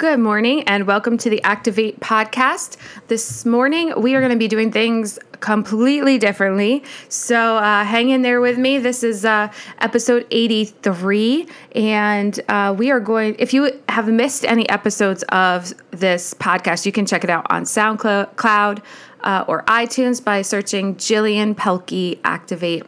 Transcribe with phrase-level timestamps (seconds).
[0.00, 2.78] Good morning and welcome to the Activate podcast.
[3.08, 6.82] This morning we are going to be doing things completely differently.
[7.10, 8.78] So uh, hang in there with me.
[8.78, 14.66] This is uh, episode 83, and uh, we are going, if you have missed any
[14.70, 18.82] episodes of this podcast, you can check it out on SoundCloud
[19.20, 22.86] uh, or iTunes by searching Jillian Pelkey Activate.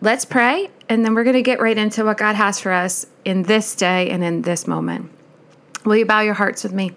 [0.00, 3.06] Let's pray, and then we're going to get right into what God has for us
[3.24, 5.12] in this day and in this moment.
[5.84, 6.92] Will you bow your hearts with me?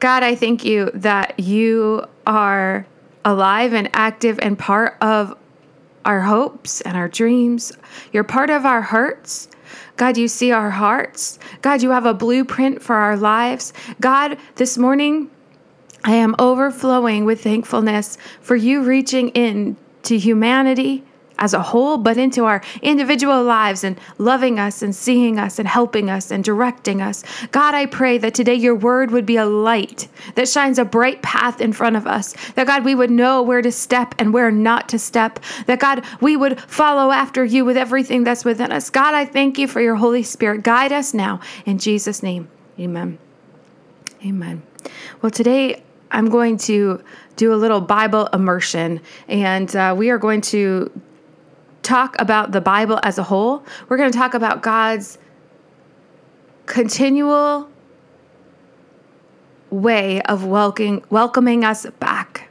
[0.00, 2.86] God, I thank you that you are
[3.24, 5.36] alive and active and part of
[6.04, 7.72] our hopes and our dreams.
[8.12, 9.48] You're part of our hurts.
[9.96, 11.38] God, you see our hearts.
[11.62, 13.72] God, you have a blueprint for our lives.
[14.00, 15.30] God, this morning,
[16.04, 21.04] I am overflowing with thankfulness for you reaching in to humanity
[21.38, 25.66] as a whole, but into our individual lives and loving us and seeing us and
[25.66, 27.24] helping us and directing us.
[27.50, 31.22] God, I pray that today your word would be a light that shines a bright
[31.22, 32.34] path in front of us.
[32.52, 35.40] That God, we would know where to step and where not to step.
[35.66, 38.90] That God, we would follow after you with everything that's within us.
[38.90, 40.62] God, I thank you for your Holy Spirit.
[40.62, 41.40] Guide us now.
[41.66, 42.48] In Jesus' name,
[42.78, 43.18] amen.
[44.24, 44.62] Amen.
[45.20, 47.02] Well, today I'm going to
[47.36, 50.90] do a little Bible immersion, and uh, we are going to
[51.84, 53.64] talk about the Bible as a whole.
[53.88, 55.18] We're going to talk about God's
[56.66, 57.68] continual
[59.70, 62.50] way of welcoming, welcoming us back.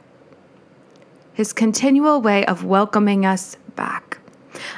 [1.34, 4.18] His continual way of welcoming us back.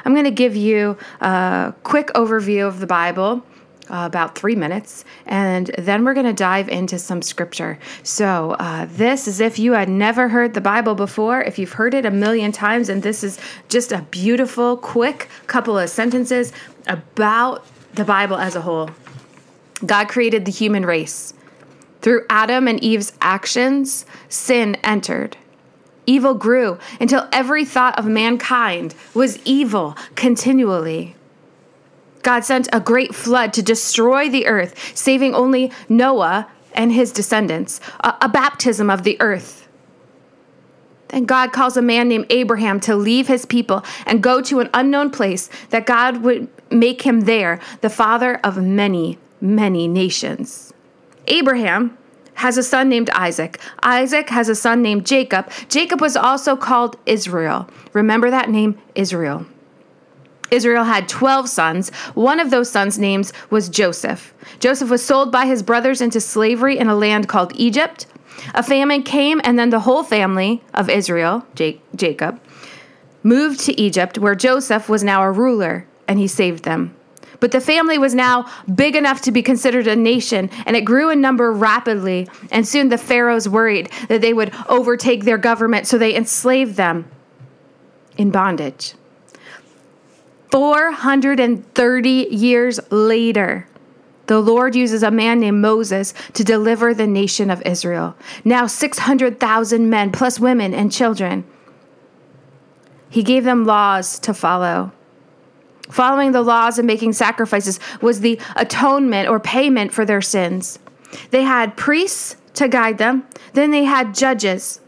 [0.03, 3.43] I'm going to give you a quick overview of the Bible
[3.89, 7.79] uh, about three minutes, and then we're going to dive into some scripture.
[8.03, 11.93] So, uh, this is if you had never heard the Bible before, if you've heard
[11.93, 16.53] it a million times, and this is just a beautiful, quick couple of sentences
[16.87, 18.89] about the Bible as a whole.
[19.85, 21.33] God created the human race.
[22.01, 25.37] Through Adam and Eve's actions, sin entered.
[26.05, 31.16] Evil grew until every thought of mankind was evil continually.
[32.23, 37.79] God sent a great flood to destroy the earth, saving only Noah and his descendants,
[38.01, 39.67] a, a baptism of the earth.
[41.09, 44.69] Then God calls a man named Abraham to leave his people and go to an
[44.73, 50.73] unknown place that God would make him there, the father of many, many nations.
[51.27, 51.97] Abraham
[52.35, 53.59] has a son named Isaac.
[53.81, 55.49] Isaac has a son named Jacob.
[55.69, 57.67] Jacob was also called Israel.
[57.93, 59.45] Remember that name, Israel.
[60.51, 61.89] Israel had 12 sons.
[62.13, 64.33] One of those sons' names was Joseph.
[64.59, 68.05] Joseph was sold by his brothers into slavery in a land called Egypt.
[68.53, 71.45] A famine came, and then the whole family of Israel,
[71.95, 72.39] Jacob,
[73.23, 76.95] moved to Egypt, where Joseph was now a ruler, and he saved them.
[77.39, 81.09] But the family was now big enough to be considered a nation, and it grew
[81.09, 82.27] in number rapidly.
[82.51, 87.05] And soon the pharaohs worried that they would overtake their government, so they enslaved them
[88.17, 88.93] in bondage.
[90.51, 93.67] 430 years later,
[94.27, 98.15] the Lord uses a man named Moses to deliver the nation of Israel.
[98.43, 101.45] Now, 600,000 men, plus women and children.
[103.09, 104.91] He gave them laws to follow.
[105.89, 110.79] Following the laws and making sacrifices was the atonement or payment for their sins.
[111.31, 114.81] They had priests to guide them, then they had judges.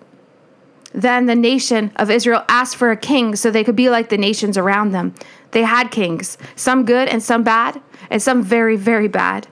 [0.93, 4.17] Then the nation of Israel asked for a king so they could be like the
[4.17, 5.13] nations around them.
[5.51, 9.47] They had kings, some good and some bad, and some very, very bad.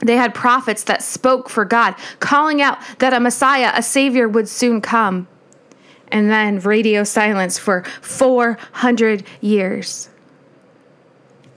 [0.00, 4.48] They had prophets that spoke for God, calling out that a Messiah, a Savior, would
[4.48, 5.28] soon come.
[6.08, 10.08] And then radio silence for 400 years.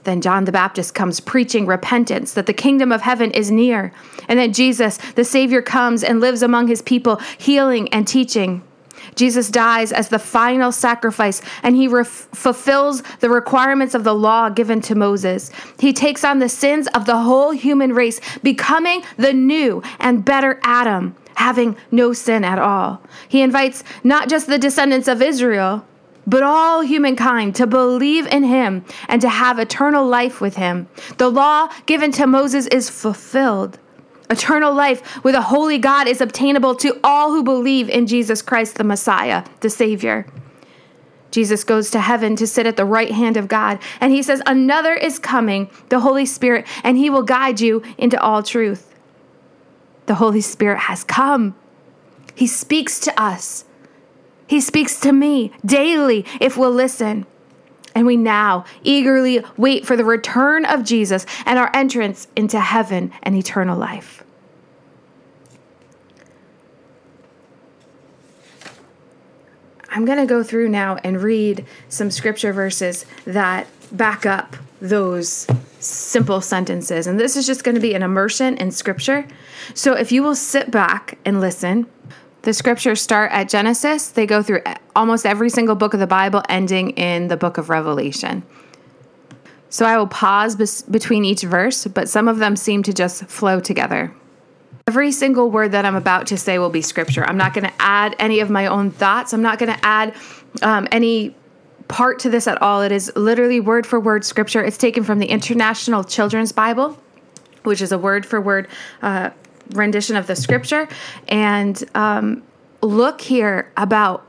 [0.04, 3.92] Then John the Baptist comes preaching repentance, that the kingdom of heaven is near,
[4.28, 8.62] and that Jesus, the Savior, comes and lives among his people, healing and teaching.
[9.14, 14.80] Jesus dies as the final sacrifice and he fulfills the requirements of the law given
[14.82, 15.50] to Moses.
[15.78, 20.60] He takes on the sins of the whole human race, becoming the new and better
[20.62, 23.00] Adam, having no sin at all.
[23.28, 25.84] He invites not just the descendants of Israel,
[26.26, 30.88] but all humankind to believe in him and to have eternal life with him.
[31.18, 33.78] The law given to Moses is fulfilled.
[34.30, 38.76] Eternal life with a holy God is obtainable to all who believe in Jesus Christ,
[38.76, 40.26] the Messiah, the Savior.
[41.30, 44.40] Jesus goes to heaven to sit at the right hand of God, and he says,
[44.46, 48.94] Another is coming, the Holy Spirit, and he will guide you into all truth.
[50.06, 51.56] The Holy Spirit has come.
[52.34, 53.64] He speaks to us.
[54.46, 57.26] He speaks to me daily if we'll listen.
[57.94, 63.12] And we now eagerly wait for the return of Jesus and our entrance into heaven
[63.22, 64.24] and eternal life.
[69.90, 75.46] I'm going to go through now and read some scripture verses that back up those
[75.78, 77.06] simple sentences.
[77.06, 79.26] And this is just going to be an immersion in scripture.
[79.72, 81.86] So if you will sit back and listen,
[82.44, 84.62] the scriptures start at Genesis, they go through
[84.94, 88.42] almost every single book of the Bible, ending in the book of Revelation.
[89.70, 93.24] So I will pause bes- between each verse, but some of them seem to just
[93.24, 94.14] flow together.
[94.86, 97.24] Every single word that I'm about to say will be scripture.
[97.24, 99.32] I'm not going to add any of my own thoughts.
[99.32, 100.14] I'm not going to add
[100.62, 101.34] um, any
[101.88, 102.82] part to this at all.
[102.82, 104.62] It is literally word for word scripture.
[104.62, 106.98] It's taken from the International Children's Bible,
[107.62, 108.68] which is a word for word
[109.00, 109.30] uh,
[109.70, 110.88] rendition of the scripture.
[111.28, 112.42] And um,
[112.82, 114.26] look here about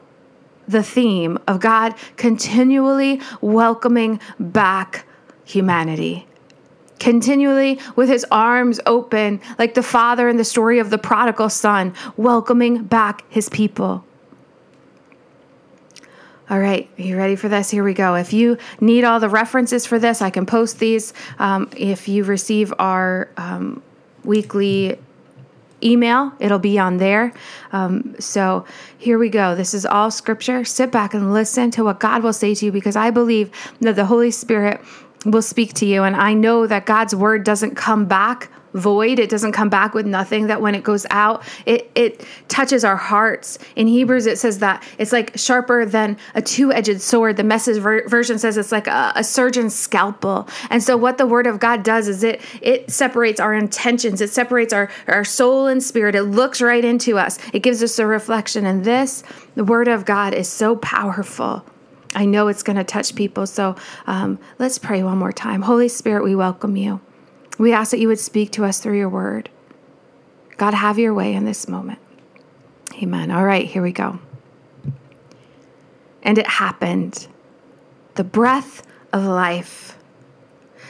[0.67, 5.05] the theme of God continually welcoming back
[5.45, 6.27] humanity
[6.99, 11.93] continually with his arms open, like the father in the story of the prodigal son,
[12.17, 14.03] welcoming back his people.
[16.49, 17.71] All right, are you ready for this?
[17.71, 18.15] Here we go.
[18.15, 21.13] If you need all the references for this, I can post these.
[21.39, 23.81] Um, if you receive our um,
[24.23, 24.99] weekly
[25.83, 27.33] email, it'll be on there.
[27.71, 28.65] Um, so
[28.97, 29.55] here we go.
[29.55, 30.63] This is all scripture.
[30.65, 33.51] Sit back and listen to what God will say to you because I believe
[33.81, 34.81] that the Holy Spirit
[35.25, 36.03] will speak to you.
[36.03, 39.17] And I know that God's word doesn't come back void.
[39.17, 40.47] It doesn't come back with nothing.
[40.47, 43.57] That when it goes out, it it touches our hearts.
[43.75, 47.37] In Hebrews, it says that it's like sharper than a two-edged sword.
[47.37, 50.47] The message ver- version says it's like a, a surgeon's scalpel.
[50.69, 54.21] And so, what the Word of God does is it it separates our intentions.
[54.21, 56.15] It separates our our soul and spirit.
[56.15, 57.39] It looks right into us.
[57.53, 58.65] It gives us a reflection.
[58.65, 59.23] And this,
[59.55, 61.65] the Word of God, is so powerful.
[62.13, 63.45] I know it's going to touch people.
[63.45, 63.75] So
[64.07, 65.61] um, let's pray one more time.
[65.61, 67.01] Holy Spirit, we welcome you.
[67.57, 69.49] We ask that you would speak to us through your word.
[70.57, 71.99] God, have your way in this moment.
[73.01, 73.31] Amen.
[73.31, 74.19] All right, here we go.
[76.23, 77.27] And it happened.
[78.15, 79.97] The breath of life.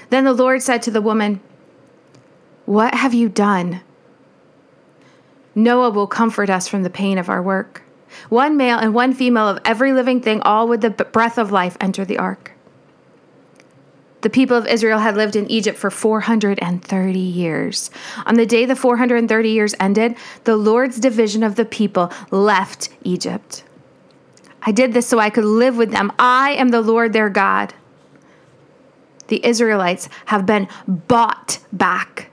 [0.09, 1.39] Then the Lord said to the woman,
[2.65, 3.81] What have you done?
[5.55, 7.85] Noah will comfort us from the pain of our work
[8.29, 11.77] one male and one female of every living thing, all with the breath of life,
[11.79, 12.51] enter the ark.
[14.25, 17.91] The people of Israel had lived in Egypt for 430 years.
[18.25, 23.63] On the day the 430 years ended, the Lord's division of the people left Egypt.
[24.63, 26.11] I did this so I could live with them.
[26.17, 27.75] I am the Lord their God.
[29.27, 32.31] The Israelites have been bought back.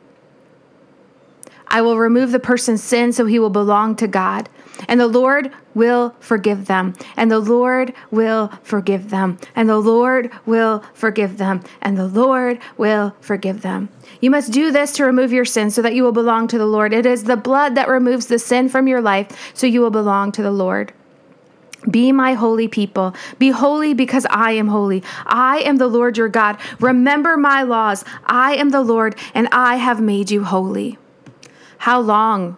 [1.66, 4.48] I will remove the person's sin so he will belong to God.
[4.88, 6.94] And the Lord will forgive them.
[7.16, 9.38] And the Lord will forgive them.
[9.54, 11.62] And the Lord will forgive them.
[11.80, 13.88] And the Lord will forgive them.
[14.20, 16.66] You must do this to remove your sin so that you will belong to the
[16.66, 16.92] Lord.
[16.92, 20.32] It is the blood that removes the sin from your life so you will belong
[20.32, 20.92] to the Lord.
[21.90, 23.14] Be my holy people.
[23.38, 25.02] Be holy because I am holy.
[25.26, 26.58] I am the Lord your God.
[26.78, 28.04] Remember my laws.
[28.24, 30.98] I am the Lord and I have made you holy.
[31.78, 32.56] How long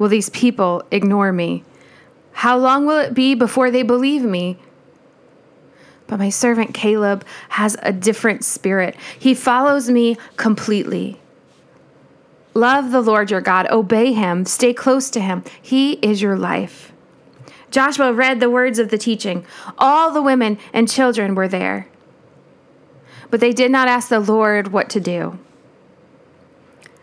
[0.00, 1.62] will these people ignore me?
[2.32, 4.56] How long will it be before they believe me?
[6.06, 8.96] But my servant Caleb has a different spirit.
[9.16, 11.20] He follows me completely.
[12.54, 15.44] Love the Lord your God, obey him, stay close to him.
[15.60, 16.92] He is your life.
[17.70, 19.44] Joshua read the words of the teaching.
[19.78, 21.86] All the women and children were there.
[23.28, 25.38] But they did not ask the Lord what to do.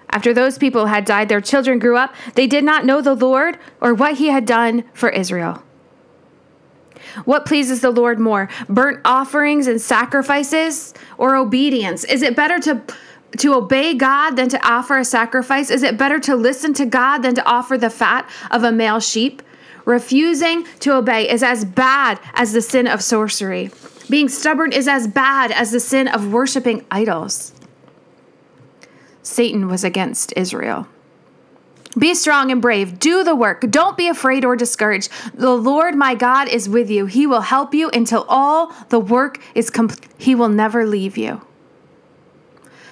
[0.09, 2.15] After those people had died, their children grew up.
[2.35, 5.63] They did not know the Lord or what he had done for Israel.
[7.25, 12.03] What pleases the Lord more, burnt offerings and sacrifices or obedience?
[12.03, 12.81] Is it better to
[13.37, 15.69] to obey God than to offer a sacrifice?
[15.69, 19.01] Is it better to listen to God than to offer the fat of a male
[19.01, 19.41] sheep?
[19.83, 23.69] Refusing to obey is as bad as the sin of sorcery.
[24.09, 27.53] Being stubborn is as bad as the sin of worshiping idols.
[29.27, 30.87] Satan was against Israel.
[31.97, 32.99] Be strong and brave.
[32.99, 33.61] Do the work.
[33.69, 35.11] Don't be afraid or discouraged.
[35.33, 37.07] The Lord my God is with you.
[37.07, 40.09] He will help you until all the work is complete.
[40.17, 41.41] He will never leave you.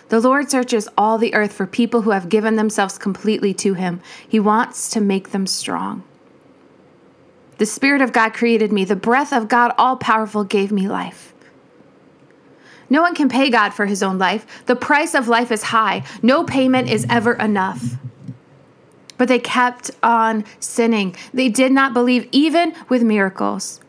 [0.10, 4.02] The Lord searches all the earth for people who have given themselves completely to Him.
[4.28, 6.04] He wants to make them strong.
[7.58, 8.86] The Spirit of God created me.
[8.86, 11.34] The breath of God, all powerful, gave me life.
[12.90, 14.66] No one can pay God for his own life.
[14.66, 16.04] The price of life is high.
[16.22, 17.96] No payment is ever enough.
[19.18, 21.16] But they kept on sinning.
[21.34, 23.80] They did not believe, even with miracles.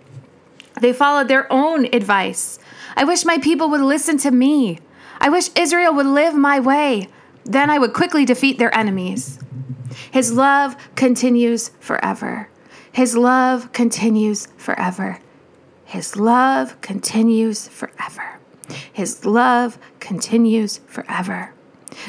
[0.81, 2.59] They followed their own advice.
[2.97, 4.79] I wish my people would listen to me.
[5.21, 7.09] I wish Israel would live my way.
[7.45, 9.39] Then I would quickly defeat their enemies.
[10.11, 12.49] His love continues forever.
[12.93, 15.21] His love continues forever.
[15.85, 18.39] His love continues forever.
[18.93, 21.53] His love continues forever.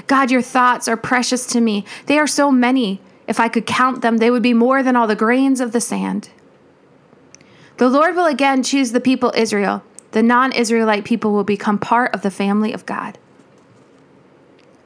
[0.08, 1.86] God, your thoughts are precious to me.
[2.06, 3.02] They are so many.
[3.28, 5.82] If I could count them, they would be more than all the grains of the
[5.82, 6.30] sand.
[7.78, 9.84] The Lord will again choose the people Israel.
[10.12, 13.18] The non Israelite people will become part of the family of God.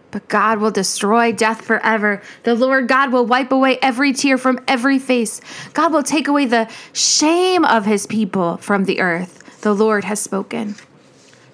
[0.10, 2.22] But God will destroy death forever.
[2.44, 5.40] The Lord God will wipe away every tear from every face.
[5.74, 9.62] God will take away the shame of his people from the earth.
[9.62, 10.76] The Lord has spoken.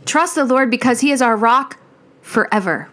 [0.08, 1.78] Trust the Lord because he is our rock
[2.22, 2.88] forever.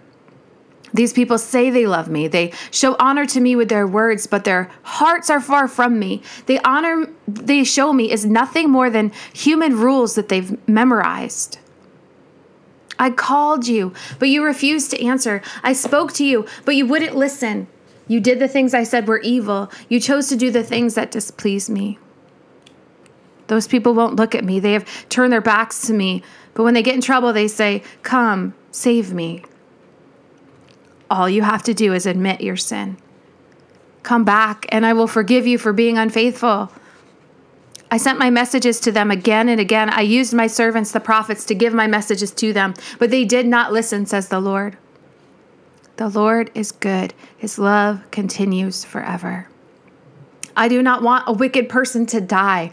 [0.93, 2.29] These people say they love me.
[2.29, 6.23] They show honor to me with their words, but their hearts are far from me.
[6.47, 11.59] The honor they show me is nothing more than human rules that they've memorized.
[12.99, 15.41] I called you, but you refused to answer.
[15.63, 17.69] I spoke to you, but you wouldn't listen.
[18.07, 19.71] You did the things I said were evil.
[19.89, 21.99] You chose to do the things that displeased me.
[23.47, 24.61] Those people won't look at me.
[24.61, 26.23] They have turned their backs to me.
[26.55, 29.45] But when they get in trouble, they say, Come, save me.
[31.11, 32.97] All you have to do is admit your sin.
[34.03, 36.71] Come back, and I will forgive you for being unfaithful.
[37.91, 39.91] I sent my messages to them again and again.
[39.91, 43.47] I used my servants, the prophets, to give my messages to them, but they did
[43.47, 44.77] not listen, says the Lord.
[45.97, 49.49] The Lord is good, His love continues forever.
[50.57, 52.73] I do not want a wicked person to die.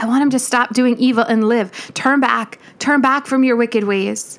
[0.00, 1.72] I want him to stop doing evil and live.
[1.92, 4.38] Turn back, turn back from your wicked ways.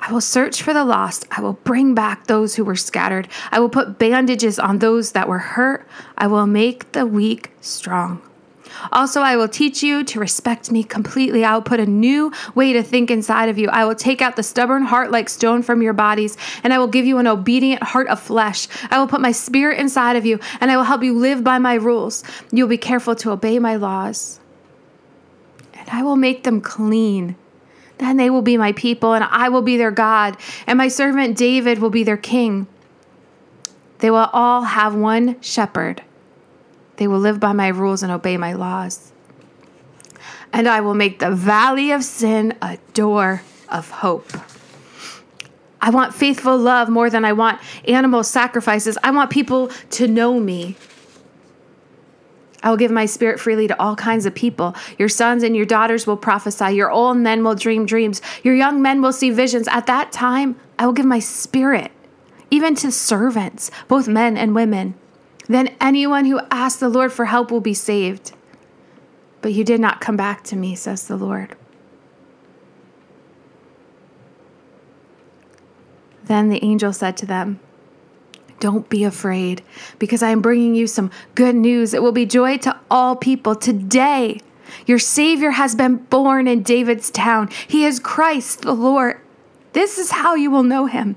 [0.00, 1.26] I will search for the lost.
[1.30, 3.28] I will bring back those who were scattered.
[3.52, 5.86] I will put bandages on those that were hurt.
[6.18, 8.20] I will make the weak strong.
[8.90, 11.44] Also, I will teach you to respect me completely.
[11.44, 13.68] I will put a new way to think inside of you.
[13.68, 16.88] I will take out the stubborn heart like stone from your bodies, and I will
[16.88, 18.66] give you an obedient heart of flesh.
[18.90, 21.58] I will put my spirit inside of you, and I will help you live by
[21.58, 22.24] my rules.
[22.50, 24.40] You'll be careful to obey my laws,
[25.86, 27.36] and I will make them clean
[27.98, 30.36] then they will be my people, and I will be their God,
[30.66, 32.66] and my servant David will be their king.
[33.98, 36.02] They will all have one shepherd.
[36.96, 39.12] They will live by my rules and obey my laws.
[40.52, 44.30] And I will make the valley of sin a door of hope.
[45.80, 48.96] I want faithful love more than I want animal sacrifices.
[49.02, 50.76] I want people to know me.
[52.64, 54.74] I will give my spirit freely to all kinds of people.
[54.98, 56.72] Your sons and your daughters will prophesy.
[56.72, 58.22] Your old men will dream dreams.
[58.42, 59.68] Your young men will see visions.
[59.68, 61.92] At that time, I will give my spirit,
[62.50, 64.94] even to servants, both men and women.
[65.46, 68.32] Then anyone who asks the Lord for help will be saved.
[69.42, 71.54] But you did not come back to me, says the Lord.
[76.24, 77.60] Then the angel said to them,
[78.64, 79.62] don't be afraid,
[79.98, 81.92] because I am bringing you some good news.
[81.92, 83.54] It will be joy to all people.
[83.54, 84.40] Today,
[84.86, 87.50] your Savior has been born in David's town.
[87.68, 89.20] He is Christ the Lord.
[89.74, 91.16] This is how you will know him.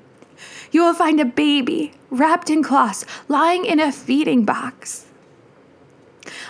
[0.73, 5.05] You will find a baby wrapped in cloths, lying in a feeding box.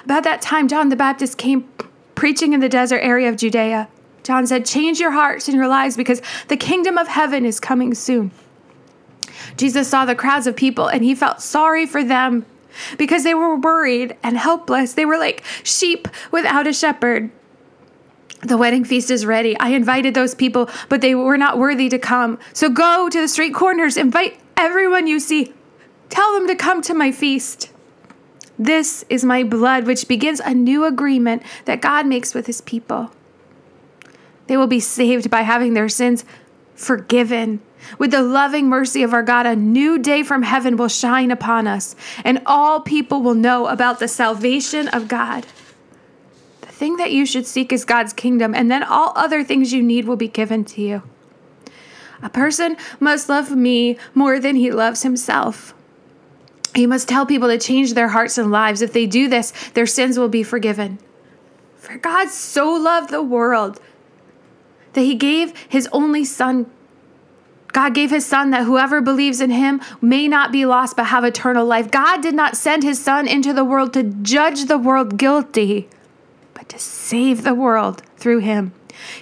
[0.03, 1.69] About that time, John the Baptist came
[2.15, 3.87] preaching in the desert area of Judea.
[4.23, 7.93] John said, Change your hearts and your lives because the kingdom of heaven is coming
[7.93, 8.31] soon.
[9.56, 12.46] Jesus saw the crowds of people and he felt sorry for them
[12.98, 14.94] because they were worried and helpless.
[14.94, 17.32] They were like sheep without a shepherd.
[18.41, 19.58] The wedding feast is ready.
[19.60, 22.38] I invited those people, but they were not worthy to come.
[22.53, 25.53] So go to the street corners, invite everyone you see.
[26.10, 27.72] Tell them to come to my feast.
[28.60, 33.12] This is my blood, which begins a new agreement that God makes with his people.
[34.48, 36.24] They will be saved by having their sins
[36.77, 37.60] forgiven.
[38.00, 41.67] With the loving mercy of our God, a new day from heaven will shine upon
[41.67, 45.46] us, and all people will know about the salvation of God.
[46.62, 49.84] The thing that you should seek is God's kingdom, and then all other things you
[49.84, 51.03] need will be given to you.
[52.22, 55.74] A person must love me more than he loves himself.
[56.75, 58.81] He must tell people to change their hearts and lives.
[58.81, 61.00] If they do this, their sins will be forgiven.
[61.75, 63.79] For God so loved the world
[64.97, 66.65] that he gave his only son
[67.71, 71.23] God gave his son that whoever believes in him may not be lost but have
[71.23, 71.91] eternal life.
[71.91, 75.87] God did not send his son into the world to judge the world guilty,
[76.55, 78.73] but to save the world through him.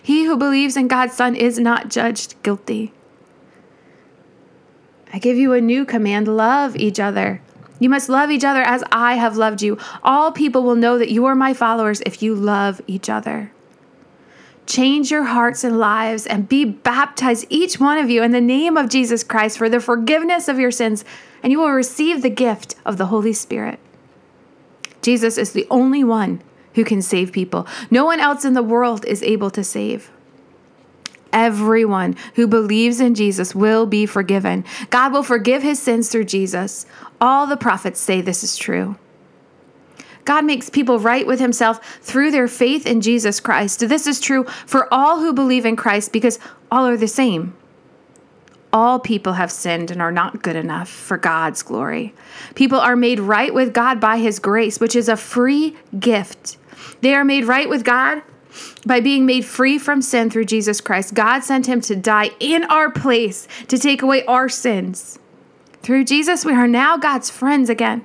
[0.01, 2.93] He who believes in God's son is not judged guilty.
[5.11, 7.41] I give you a new command love each other.
[7.79, 9.77] You must love each other as I have loved you.
[10.01, 13.51] All people will know that you are my followers if you love each other.
[14.65, 18.77] Change your hearts and lives and be baptized, each one of you, in the name
[18.77, 21.05] of Jesus Christ for the forgiveness of your sins,
[21.43, 23.79] and you will receive the gift of the Holy Spirit.
[25.01, 26.41] Jesus is the only one
[26.73, 27.67] who can save people.
[27.91, 30.11] No one else in the world is able to save.
[31.31, 34.63] Everyone who believes in Jesus will be forgiven.
[34.89, 36.85] God will forgive his sins through Jesus.
[37.19, 38.95] All the prophets say this is true.
[40.25, 43.79] God makes people right with himself through their faith in Jesus Christ.
[43.79, 46.39] This is true for all who believe in Christ because
[46.71, 47.55] all are the same.
[48.73, 52.13] All people have sinned and are not good enough for God's glory.
[52.55, 56.57] People are made right with God by his grace, which is a free gift.
[56.99, 58.21] They are made right with God
[58.85, 61.13] by being made free from sin through Jesus Christ.
[61.13, 65.19] God sent him to die in our place to take away our sins.
[65.81, 68.03] Through Jesus, we are now God's friends again.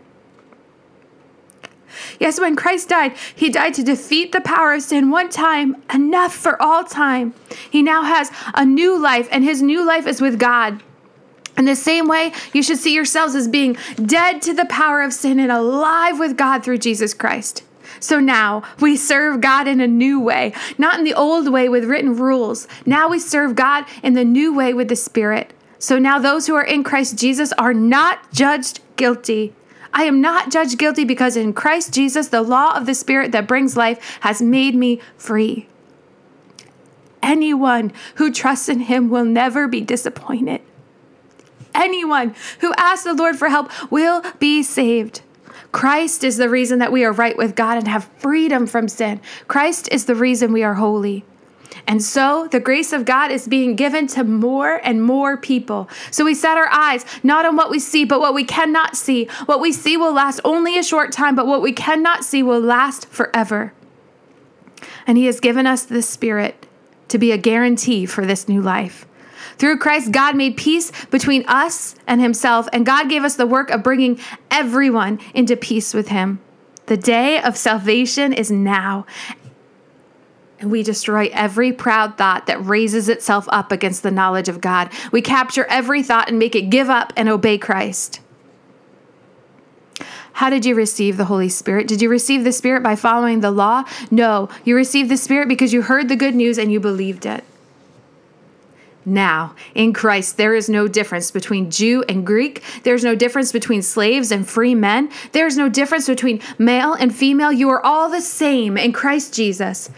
[2.18, 6.34] Yes, when Christ died, he died to defeat the power of sin one time, enough
[6.34, 7.34] for all time.
[7.70, 10.82] He now has a new life, and his new life is with God.
[11.58, 15.12] In the same way, you should see yourselves as being dead to the power of
[15.12, 17.64] sin and alive with God through Jesus Christ.
[17.98, 21.84] So now we serve God in a new way, not in the old way with
[21.84, 22.66] written rules.
[22.86, 25.52] Now we serve God in the new way with the Spirit.
[25.78, 29.52] So now those who are in Christ Jesus are not judged guilty.
[29.92, 33.48] I am not judged guilty because in Christ Jesus, the law of the Spirit that
[33.48, 35.66] brings life has made me free.
[37.22, 40.62] Anyone who trusts in Him will never be disappointed.
[41.74, 45.22] Anyone who asks the Lord for help will be saved.
[45.72, 49.20] Christ is the reason that we are right with God and have freedom from sin.
[49.46, 51.24] Christ is the reason we are holy.
[51.86, 55.88] And so the grace of God is being given to more and more people.
[56.10, 59.26] So we set our eyes not on what we see, but what we cannot see.
[59.46, 62.60] What we see will last only a short time, but what we cannot see will
[62.60, 63.72] last forever.
[65.06, 66.66] And He has given us the Spirit
[67.08, 69.06] to be a guarantee for this new life.
[69.58, 73.70] Through Christ, God made peace between us and Himself, and God gave us the work
[73.70, 74.18] of bringing
[74.50, 76.40] everyone into peace with Him.
[76.86, 79.06] The day of salvation is now,
[80.62, 84.90] we destroy every proud thought that raises itself up against the knowledge of God.
[85.12, 88.20] We capture every thought and make it give up and obey Christ.
[90.34, 91.86] How did you receive the Holy Spirit?
[91.86, 93.84] Did you receive the Spirit by following the law?
[94.10, 97.44] No, you received the Spirit because you heard the good news and you believed it.
[99.04, 102.62] Now, in Christ, there is no difference between Jew and Greek.
[102.82, 105.10] There's no difference between slaves and free men.
[105.32, 107.50] There's no difference between male and female.
[107.50, 109.90] You are all the same in Christ Jesus.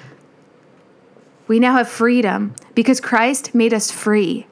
[1.49, 4.47] We now have freedom because Christ made us free.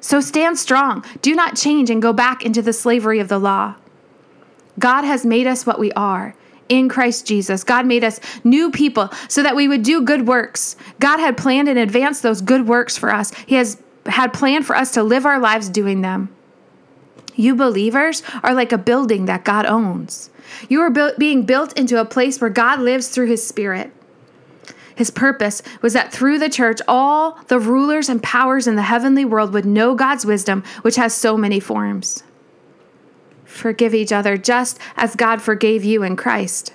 [0.00, 1.04] So stand strong.
[1.22, 3.74] Do not change and go back into the slavery of the law.
[4.78, 6.34] God has made us what we are
[6.68, 7.64] in Christ Jesus.
[7.64, 10.76] God made us new people so that we would do good works.
[11.00, 13.32] God had planned in advance those good works for us.
[13.46, 16.34] He has had planned for us to live our lives doing them.
[17.34, 20.30] You believers are like a building that God owns.
[20.68, 23.92] You are bu- being built into a place where God lives through his spirit.
[25.00, 29.24] His purpose was that through the church, all the rulers and powers in the heavenly
[29.24, 32.22] world would know God's wisdom, which has so many forms.
[33.46, 36.74] Forgive each other just as God forgave you in Christ.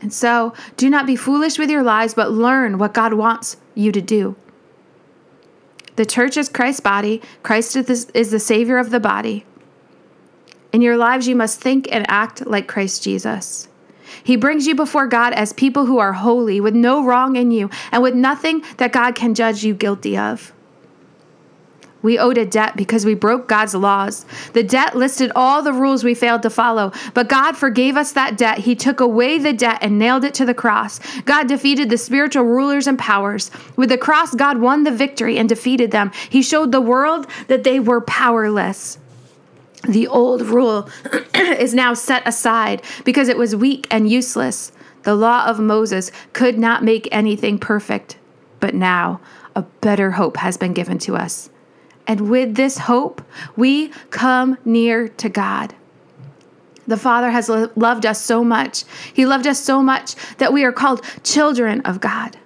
[0.00, 3.92] And so, do not be foolish with your lives, but learn what God wants you
[3.92, 4.34] to do.
[5.94, 9.46] The church is Christ's body, Christ is the Savior of the body.
[10.72, 13.68] In your lives, you must think and act like Christ Jesus.
[14.22, 17.70] He brings you before God as people who are holy, with no wrong in you,
[17.90, 20.52] and with nothing that God can judge you guilty of.
[22.02, 24.26] We owed a debt because we broke God's laws.
[24.52, 28.36] The debt listed all the rules we failed to follow, but God forgave us that
[28.36, 28.58] debt.
[28.58, 30.98] He took away the debt and nailed it to the cross.
[31.22, 33.50] God defeated the spiritual rulers and powers.
[33.76, 36.10] With the cross, God won the victory and defeated them.
[36.28, 38.98] He showed the world that they were powerless.
[39.88, 40.88] The old rule
[41.34, 44.72] is now set aside because it was weak and useless.
[45.02, 48.16] The law of Moses could not make anything perfect,
[48.60, 49.20] but now
[49.56, 51.50] a better hope has been given to us.
[52.06, 53.22] And with this hope,
[53.56, 55.74] we come near to God.
[56.86, 58.84] The Father has loved us so much.
[59.12, 62.36] He loved us so much that we are called children of God.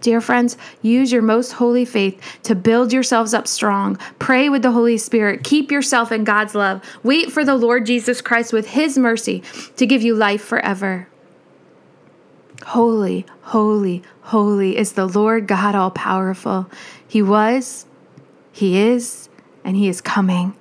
[0.00, 3.96] Dear friends, use your most holy faith to build yourselves up strong.
[4.18, 5.44] Pray with the Holy Spirit.
[5.44, 6.82] Keep yourself in God's love.
[7.02, 9.42] Wait for the Lord Jesus Christ with his mercy
[9.76, 11.08] to give you life forever.
[12.66, 16.70] Holy, holy, holy is the Lord God all powerful.
[17.06, 17.86] He was,
[18.52, 19.28] He is,
[19.64, 20.54] and He is coming.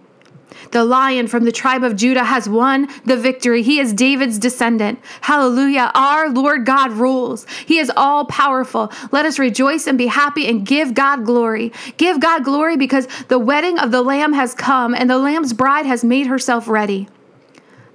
[0.71, 3.63] The lion from the tribe of Judah has won the victory.
[3.63, 4.99] He is David's descendant.
[5.21, 5.91] Hallelujah.
[5.95, 7.45] Our Lord God rules.
[7.65, 8.91] He is all powerful.
[9.11, 11.71] Let us rejoice and be happy and give God glory.
[11.97, 15.85] Give God glory because the wedding of the Lamb has come and the Lamb's bride
[15.85, 17.07] has made herself ready.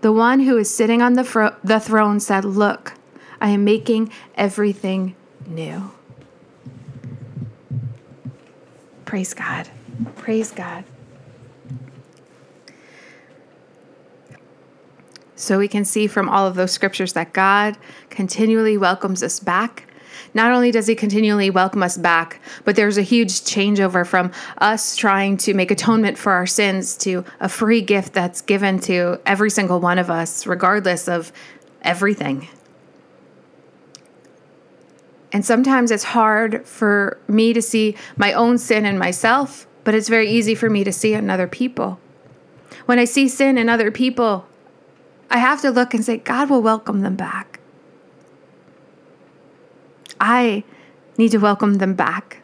[0.01, 2.95] The one who is sitting on the, fro- the throne said, Look,
[3.41, 5.15] I am making everything
[5.47, 5.93] new.
[9.05, 9.69] Praise God.
[10.17, 10.85] Praise God.
[15.43, 17.77] So we can see from all of those scriptures that God
[18.11, 19.93] continually welcomes us back.
[20.35, 24.95] Not only does he continually welcome us back, but there's a huge changeover from us
[24.95, 29.51] trying to make atonement for our sins to a free gift that's given to every
[29.51, 31.33] single one of us, regardless of
[31.83, 32.47] everything.
[35.33, 40.09] And sometimes it's hard for me to see my own sin in myself, but it's
[40.09, 41.99] very easy for me to see it in other people.
[42.87, 44.47] When I see sin in other people,
[45.33, 47.59] I have to look and say, God will welcome them back.
[50.21, 50.63] I
[51.17, 52.43] need to welcome them back.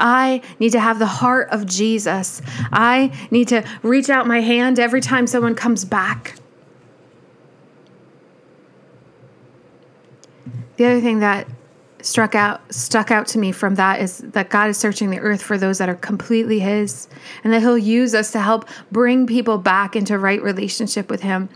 [0.00, 2.42] I need to have the heart of Jesus.
[2.72, 6.34] I need to reach out my hand every time someone comes back.
[10.76, 11.48] The other thing that
[12.00, 15.42] struck out stuck out to me from that is that God is searching the earth
[15.42, 17.08] for those that are completely his
[17.42, 21.48] and that he'll use us to help bring people back into right relationship with him.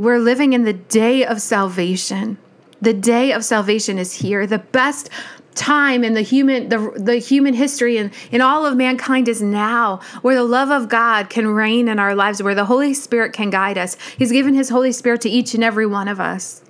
[0.00, 2.38] We're living in the day of salvation.
[2.80, 4.46] The day of salvation is here.
[4.46, 5.10] The best
[5.54, 10.00] time in the human the, the human history and in all of mankind is now
[10.22, 13.50] where the love of god can reign in our lives where the holy spirit can
[13.50, 16.62] guide us he's given his holy spirit to each and every one of us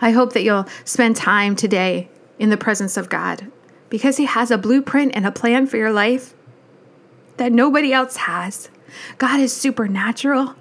[0.00, 3.50] i hope that you'll spend time today in the presence of god
[3.90, 6.34] because he has a blueprint and a plan for your life
[7.36, 8.70] that nobody else has
[9.18, 10.54] god is supernatural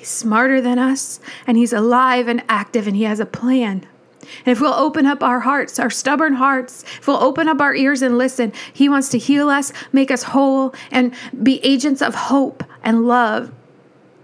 [0.00, 3.86] He's smarter than us, and He's alive and active, and He has a plan.
[4.46, 7.74] And if we'll open up our hearts, our stubborn hearts, if we'll open up our
[7.74, 12.14] ears and listen, He wants to heal us, make us whole, and be agents of
[12.14, 13.52] hope and love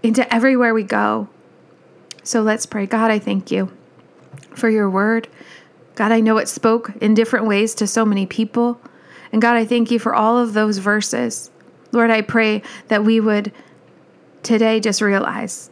[0.01, 1.29] into everywhere we go.
[2.23, 2.87] So let's pray.
[2.87, 3.71] God, I thank you
[4.55, 5.27] for your word.
[5.93, 8.81] God, I know it spoke in different ways to so many people.
[9.31, 11.51] And God, I thank you for all of those verses.
[11.91, 13.53] Lord, I pray that we would
[14.43, 15.69] today just realize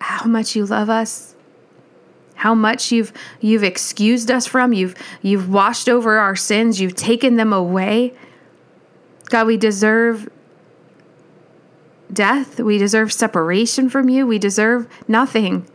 [0.00, 1.34] how much you love us
[2.38, 7.36] how much you've you've excused us from you've you've washed over our sins you've taken
[7.36, 8.14] them away.
[9.26, 10.30] God we deserve
[12.12, 12.60] death.
[12.60, 14.26] We deserve separation from you.
[14.26, 15.66] We deserve nothing.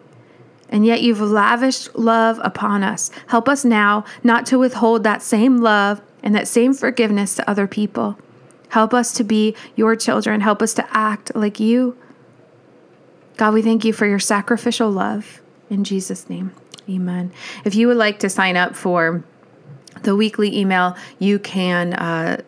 [0.70, 3.12] And yet you've lavished love upon us.
[3.28, 7.68] Help us now not to withhold that same love and that same forgiveness to other
[7.68, 8.18] people
[8.74, 10.42] Help us to be your children.
[10.42, 11.96] Help us to act like you.
[13.38, 15.44] God, we thank you for your sacrificial love.
[15.70, 16.52] In Jesus' name,
[16.90, 17.32] amen.
[17.66, 19.24] If you would like to sign up for
[20.02, 22.42] the weekly email, you can uh,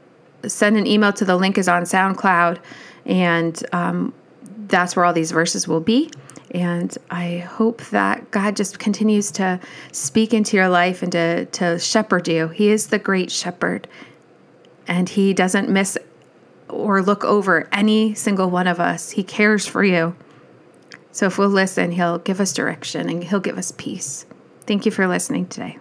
[0.48, 2.58] send an email to the link is on SoundCloud,
[3.06, 4.12] and um,
[4.68, 6.10] that's where all these verses will be.
[6.50, 9.60] And I hope that God just continues to
[9.92, 12.48] speak into your life and to, to shepherd you.
[12.48, 13.88] He is the great shepherd,
[14.88, 16.00] and He doesn't miss
[16.76, 19.12] or look over any single one of us.
[19.12, 20.16] He cares for you.
[21.12, 24.26] So if we'll listen, He'll give us direction and He'll give us peace.
[24.68, 25.78] Thank you for listening today.